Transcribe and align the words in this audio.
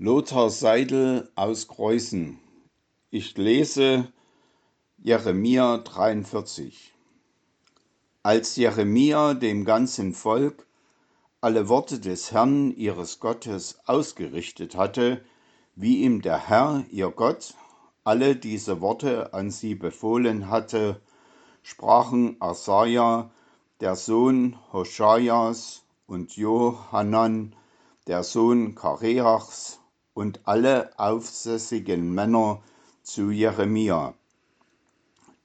Lothar 0.00 0.48
Seidel 0.48 1.28
aus 1.34 1.66
Kreuzen. 1.66 2.38
Ich 3.10 3.36
lese 3.36 4.12
Jeremia 4.98 5.78
43. 5.78 6.94
Als 8.22 8.54
Jeremia 8.54 9.34
dem 9.34 9.64
ganzen 9.64 10.14
Volk 10.14 10.68
alle 11.40 11.68
Worte 11.68 11.98
des 11.98 12.30
Herrn 12.30 12.70
ihres 12.76 13.18
Gottes 13.18 13.80
ausgerichtet 13.86 14.76
hatte, 14.76 15.24
wie 15.74 16.04
ihm 16.04 16.22
der 16.22 16.48
Herr, 16.48 16.84
ihr 16.92 17.10
Gott, 17.10 17.54
alle 18.04 18.36
diese 18.36 18.80
Worte 18.80 19.34
an 19.34 19.50
sie 19.50 19.74
befohlen 19.74 20.48
hatte, 20.48 21.00
sprachen 21.64 22.36
Asaja, 22.38 23.32
der 23.80 23.96
Sohn 23.96 24.56
Hoschaias, 24.72 25.82
und 26.06 26.36
Johanan, 26.36 27.56
der 28.06 28.22
Sohn 28.22 28.76
Kareachs, 28.76 29.80
und 30.18 30.40
alle 30.46 30.90
aufsässigen 30.98 32.12
Männer 32.12 32.60
zu 33.04 33.30
Jeremia. 33.30 34.14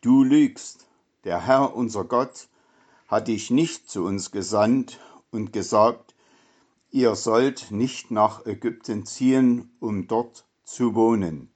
Du 0.01 0.23
lügst, 0.23 0.87
der 1.25 1.45
Herr 1.45 1.75
unser 1.75 2.05
Gott 2.05 2.47
hat 3.07 3.27
dich 3.27 3.51
nicht 3.51 3.87
zu 3.87 4.03
uns 4.03 4.31
gesandt 4.31 4.99
und 5.29 5.53
gesagt, 5.53 6.15
ihr 6.89 7.13
sollt 7.13 7.69
nicht 7.69 8.09
nach 8.09 8.47
Ägypten 8.47 9.05
ziehen, 9.05 9.69
um 9.79 10.07
dort 10.07 10.43
zu 10.63 10.95
wohnen, 10.95 11.51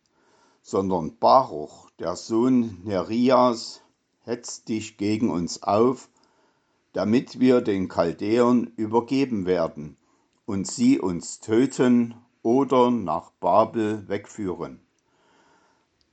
sondern 0.61 1.17
Baruch, 1.17 1.89
der 1.97 2.15
Sohn 2.15 2.83
Nerias, 2.83 3.81
hetzt 4.25 4.69
dich 4.69 4.95
gegen 4.97 5.31
uns 5.31 5.63
auf, 5.63 6.07
damit 6.93 7.39
wir 7.39 7.61
den 7.61 7.87
Chaldäern 7.87 8.71
übergeben 8.75 9.47
werden 9.47 9.97
und 10.45 10.67
sie 10.67 10.99
uns 10.99 11.39
töten 11.39 12.13
oder 12.47 12.91
nach 12.91 13.31
Babel 13.41 14.07
wegführen. 14.07 14.79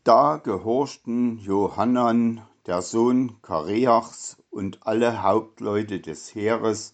Da 0.03 0.39
gehorchten 0.39 1.39
Johannan, 1.39 2.43
der 2.67 2.83
Sohn 2.83 3.41
Kareachs, 3.41 4.37
und 4.51 4.85
alle 4.85 5.23
Hauptleute 5.23 6.01
des 6.01 6.35
Heeres 6.35 6.93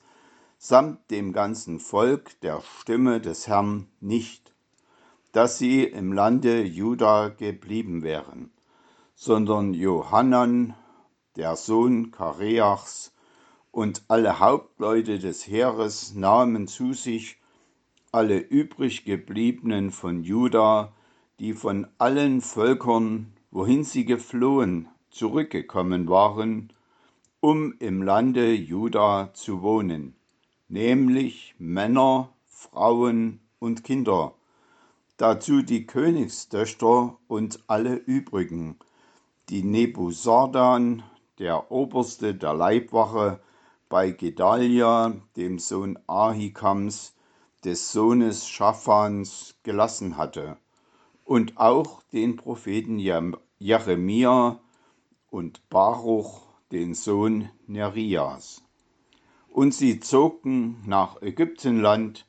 samt 0.59 1.11
dem 1.11 1.33
ganzen 1.33 1.81
Volk 1.81 2.39
der 2.43 2.61
Stimme 2.81 3.19
des 3.19 3.49
Herrn 3.49 3.87
nicht, 4.01 4.53
dass 5.33 5.57
sie 5.57 5.85
im 5.85 6.13
Lande 6.13 6.63
Juda 6.63 7.29
geblieben 7.29 8.03
wären, 8.03 8.51
sondern 9.15 9.73
Johannan, 9.73 10.75
der 11.37 11.57
Sohn 11.57 12.11
Kareachs, 12.11 13.15
und 13.71 14.03
alle 14.09 14.39
Hauptleute 14.39 15.19
des 15.19 15.47
Heeres 15.47 16.15
nahmen 16.15 16.69
zu 16.69 16.93
sich 16.93 17.40
alle 18.13 18.39
übrig 18.39 19.05
gebliebenen 19.05 19.91
von 19.91 20.25
Juda, 20.25 20.93
die 21.39 21.53
von 21.55 21.87
allen 21.99 22.41
Völkern, 22.41 23.33
wohin 23.51 23.85
sie 23.85 24.05
geflohen, 24.05 24.89
zurückgekommen 25.11 26.09
waren, 26.09 26.73
um 27.41 27.75
im 27.79 28.03
Lande 28.03 28.53
Juda 28.53 29.31
zu 29.33 29.63
wohnen, 29.63 30.15
nämlich 30.69 31.55
Männer, 31.59 32.31
Frauen 32.47 33.41
und 33.59 33.85
Kinder, 33.85 34.35
dazu 35.17 35.63
die 35.63 35.87
Königstöchter 35.87 37.17
und 37.29 37.61
alle 37.67 37.95
übrigen, 37.95 38.77
die 39.49 39.63
Nebuzardan, 39.63 41.03
der 41.39 41.71
Oberste 41.71 42.35
der 42.35 42.55
Leibwache, 42.55 43.41
bei 43.89 44.11
Gedalia, 44.11 45.15
dem 45.37 45.59
Sohn 45.59 45.99
Ahikams, 46.07 47.15
des 47.65 47.93
Sohnes 47.93 48.49
Schaphans 48.49 49.55
gelassen 49.63 50.17
hatte, 50.17 50.57
und 51.25 51.59
auch 51.59 52.03
den 52.13 52.37
Propheten 52.37 52.99
Jeremia 53.59 54.59
und 55.31 55.69
Baruch, 55.69 56.43
den 56.73 56.95
Sohn 56.95 57.51
Nerias. 57.67 58.63
Und 59.49 59.75
sie 59.75 60.01
zogen 60.01 60.83
nach 60.87 61.21
Ägyptenland, 61.23 62.27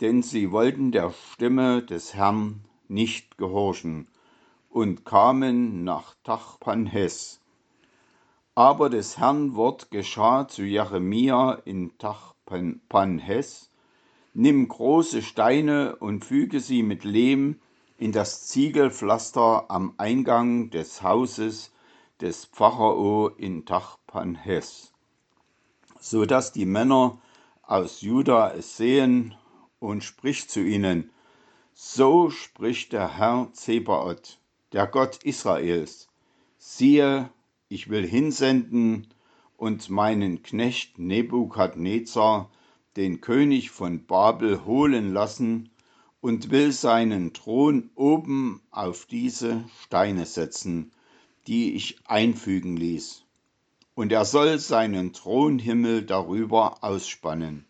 denn 0.00 0.22
sie 0.22 0.50
wollten 0.50 0.92
der 0.92 1.12
Stimme 1.32 1.82
des 1.82 2.14
Herrn 2.14 2.64
nicht 2.88 3.38
gehorchen, 3.38 4.08
und 4.68 5.04
kamen 5.04 5.84
nach 5.84 6.14
Tachpanhes. 6.24 7.40
Aber 8.54 8.88
des 8.88 9.18
Herrn 9.18 9.54
Wort 9.54 9.90
geschah 9.90 10.48
zu 10.48 10.62
Jeremia 10.62 11.52
in 11.64 11.96
Tachpanhes, 11.98 13.69
Nimm 14.42 14.68
große 14.68 15.20
Steine 15.20 15.96
und 15.96 16.24
füge 16.24 16.60
sie 16.60 16.82
mit 16.82 17.04
Lehm 17.04 17.60
in 17.98 18.10
das 18.10 18.46
Ziegelpflaster 18.46 19.66
am 19.70 19.92
Eingang 19.98 20.70
des 20.70 21.02
Hauses 21.02 21.72
des 22.22 22.46
Pharao 22.46 23.28
in 23.28 23.66
Tachpanhes, 23.66 24.94
so 26.00 26.24
dass 26.24 26.52
die 26.52 26.64
Männer 26.64 27.20
aus 27.64 28.00
Juda 28.00 28.54
es 28.54 28.78
sehen 28.78 29.34
und 29.78 30.04
spricht 30.04 30.50
zu 30.50 30.60
ihnen, 30.60 31.10
so 31.74 32.30
spricht 32.30 32.94
der 32.94 33.18
Herr 33.18 33.50
Zebaoth, 33.52 34.38
der 34.72 34.86
Gott 34.86 35.22
Israels, 35.22 36.08
siehe, 36.56 37.28
ich 37.68 37.90
will 37.90 38.06
hinsenden 38.08 39.06
und 39.58 39.90
meinen 39.90 40.42
Knecht 40.42 40.98
Nebukadnezar 40.98 42.48
den 42.96 43.20
König 43.20 43.70
von 43.70 44.04
Babel 44.06 44.64
holen 44.64 45.12
lassen 45.12 45.70
und 46.20 46.50
will 46.50 46.72
seinen 46.72 47.32
Thron 47.32 47.90
oben 47.94 48.60
auf 48.70 49.06
diese 49.06 49.64
Steine 49.84 50.26
setzen, 50.26 50.90
die 51.46 51.74
ich 51.74 51.98
einfügen 52.06 52.76
ließ. 52.76 53.24
Und 53.94 54.12
er 54.12 54.24
soll 54.24 54.58
seinen 54.58 55.12
Thronhimmel 55.12 56.02
darüber 56.02 56.82
ausspannen. 56.82 57.64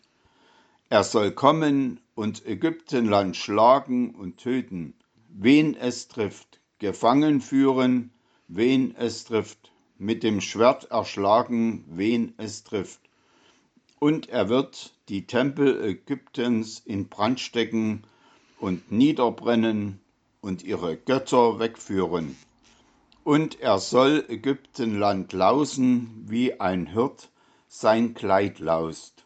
Er 0.89 1.03
soll 1.03 1.31
kommen 1.31 1.99
und 2.15 2.45
Ägyptenland 2.45 3.37
schlagen 3.37 4.15
und 4.15 4.37
töten, 4.37 4.95
wen 5.29 5.75
es 5.75 6.07
trifft, 6.07 6.59
gefangen 6.79 7.41
führen, 7.41 8.11
wen 8.47 8.95
es 8.95 9.23
trifft, 9.23 9.71
mit 9.97 10.23
dem 10.23 10.41
Schwert 10.41 10.85
erschlagen, 10.85 11.85
wen 11.87 12.33
es 12.37 12.63
trifft 12.63 13.01
und 14.01 14.29
er 14.29 14.49
wird 14.49 14.95
die 15.09 15.27
Tempel 15.27 15.79
Ägyptens 15.85 16.79
in 16.79 17.07
Brand 17.07 17.39
stecken 17.39 18.01
und 18.59 18.91
niederbrennen 18.91 19.99
und 20.41 20.63
ihre 20.63 20.97
Götter 20.97 21.59
wegführen. 21.59 22.35
Und 23.23 23.59
er 23.59 23.77
soll 23.77 24.25
Ägyptenland 24.27 25.33
lausen, 25.33 26.25
wie 26.27 26.59
ein 26.59 26.87
Hirt 26.87 27.29
sein 27.67 28.15
Kleid 28.15 28.57
laust, 28.57 29.23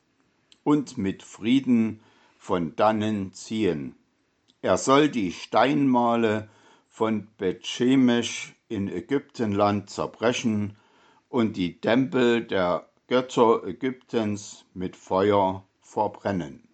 und 0.66 0.98
mit 0.98 1.24
Frieden 1.24 2.02
von 2.38 2.76
dannen 2.76 3.32
ziehen. 3.32 3.96
Er 4.62 4.78
soll 4.78 5.08
die 5.08 5.32
Steinmale 5.32 6.50
von 6.90 7.28
Bethshemesh 7.38 8.54
in 8.68 8.90
Ägyptenland 8.90 9.90
zerbrechen 9.90 10.76
und 11.30 11.56
die 11.56 11.80
Tempel 11.80 12.44
der 12.44 12.90
Götter 13.08 13.64
Ägyptens 13.68 14.66
mit 14.74 14.96
Feuer 14.96 15.64
verbrennen 15.82 16.64